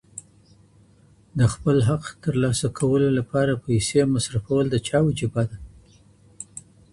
د 1.37 1.39
خپل 1.53 1.77
حق 1.89 2.03
د 2.11 2.15
ترلاسه 2.23 2.67
کولو 2.79 3.07
لپاره 3.19 3.61
پیسې 3.65 4.01
مصرفول 4.13 4.65
د 4.69 4.75
چا 4.87 4.97
وجیبه 5.07 5.43
ده؟ 5.49 5.57